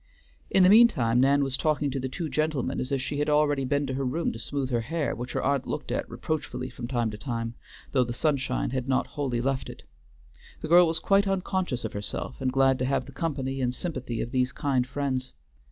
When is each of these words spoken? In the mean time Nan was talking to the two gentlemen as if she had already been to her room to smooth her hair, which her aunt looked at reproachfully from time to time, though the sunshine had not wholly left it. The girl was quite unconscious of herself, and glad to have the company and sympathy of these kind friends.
In 0.49 0.63
the 0.63 0.69
mean 0.69 0.87
time 0.87 1.19
Nan 1.19 1.43
was 1.43 1.55
talking 1.55 1.91
to 1.91 1.99
the 1.99 2.09
two 2.09 2.27
gentlemen 2.27 2.79
as 2.79 2.91
if 2.91 2.99
she 2.99 3.19
had 3.19 3.29
already 3.29 3.63
been 3.65 3.85
to 3.85 3.93
her 3.93 4.03
room 4.03 4.31
to 4.33 4.39
smooth 4.39 4.71
her 4.71 4.81
hair, 4.81 5.13
which 5.13 5.33
her 5.33 5.43
aunt 5.43 5.67
looked 5.67 5.91
at 5.91 6.09
reproachfully 6.09 6.71
from 6.71 6.87
time 6.87 7.11
to 7.11 7.19
time, 7.19 7.53
though 7.91 8.03
the 8.03 8.11
sunshine 8.11 8.71
had 8.71 8.89
not 8.89 9.05
wholly 9.13 9.41
left 9.41 9.69
it. 9.69 9.83
The 10.61 10.67
girl 10.67 10.87
was 10.87 10.97
quite 10.97 11.27
unconscious 11.27 11.85
of 11.85 11.93
herself, 11.93 12.41
and 12.41 12.51
glad 12.51 12.79
to 12.79 12.85
have 12.85 13.05
the 13.05 13.11
company 13.11 13.61
and 13.61 13.71
sympathy 13.71 14.21
of 14.21 14.31
these 14.31 14.51
kind 14.51 14.87
friends. 14.87 15.33